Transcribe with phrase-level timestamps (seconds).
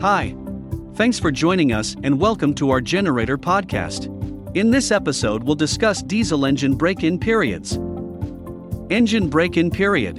[0.00, 0.36] Hi.
[0.94, 4.06] Thanks for joining us and welcome to our generator podcast.
[4.56, 7.78] In this episode, we'll discuss diesel engine break in periods.
[8.90, 10.18] Engine break in period.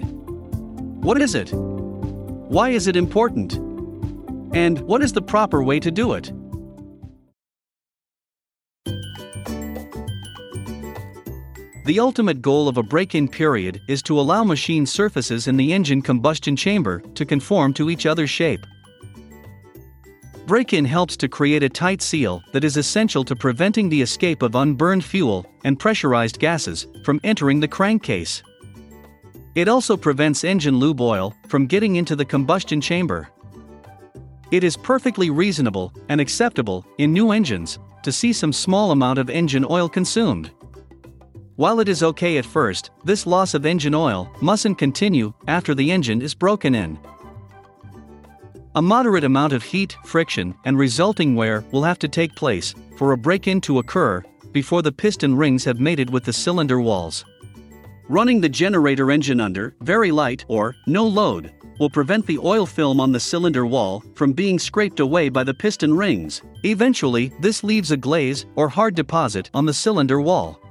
[1.02, 1.52] What is it?
[1.54, 3.54] Why is it important?
[4.53, 6.31] And what is the proper way to do it?
[11.85, 15.71] The ultimate goal of a break in period is to allow machine surfaces in the
[15.71, 18.66] engine combustion chamber to conform to each other's shape.
[20.47, 24.41] Break in helps to create a tight seal that is essential to preventing the escape
[24.41, 28.41] of unburned fuel and pressurized gases from entering the crankcase.
[29.55, 33.27] It also prevents engine lube oil from getting into the combustion chamber.
[34.49, 39.29] It is perfectly reasonable and acceptable in new engines to see some small amount of
[39.29, 40.52] engine oil consumed.
[41.57, 45.91] While it is okay at first, this loss of engine oil mustn't continue after the
[45.91, 46.97] engine is broken in.
[48.77, 53.11] A moderate amount of heat, friction, and resulting wear will have to take place for
[53.11, 57.25] a break in to occur before the piston rings have mated with the cylinder walls.
[58.08, 63.00] Running the generator engine under very light or no load will prevent the oil film
[63.00, 66.44] on the cylinder wall from being scraped away by the piston rings.
[66.64, 70.62] Eventually, this leaves a glaze or hard deposit on the cylinder wall.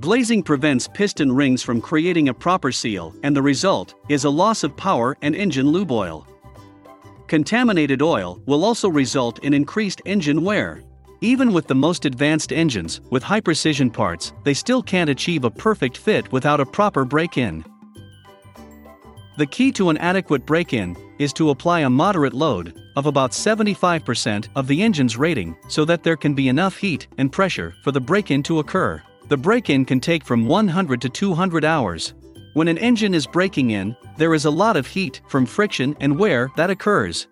[0.00, 4.64] Glazing prevents piston rings from creating a proper seal, and the result is a loss
[4.64, 6.26] of power and engine lube oil.
[7.28, 10.82] Contaminated oil will also result in increased engine wear.
[11.20, 15.50] Even with the most advanced engines, with high precision parts, they still can't achieve a
[15.50, 17.62] perfect fit without a proper break in.
[19.36, 23.32] The key to an adequate break in is to apply a moderate load of about
[23.32, 27.92] 75% of the engine's rating so that there can be enough heat and pressure for
[27.92, 29.02] the break in to occur.
[29.28, 32.14] The break in can take from 100 to 200 hours.
[32.54, 36.18] When an engine is breaking in, there is a lot of heat from friction and
[36.18, 37.28] wear that occurs.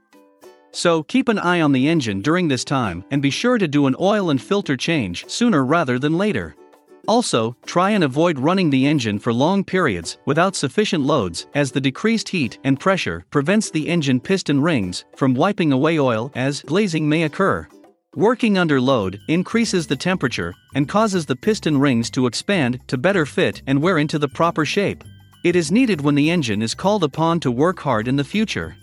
[0.73, 3.86] So keep an eye on the engine during this time and be sure to do
[3.86, 6.55] an oil and filter change sooner rather than later.
[7.08, 11.80] Also, try and avoid running the engine for long periods without sufficient loads, as the
[11.80, 17.08] decreased heat and pressure prevents the engine piston rings from wiping away oil as glazing
[17.08, 17.67] may occur.
[18.17, 23.27] Working under load increases the temperature and causes the piston rings to expand to better
[23.27, 25.05] fit and wear into the proper shape.
[25.45, 28.75] It is needed when the engine is called upon to work hard in the future.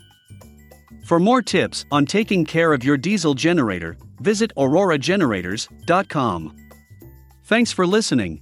[1.04, 6.56] For more tips on taking care of your diesel generator, visit auroragenerators.com.
[7.42, 8.40] Thanks for listening.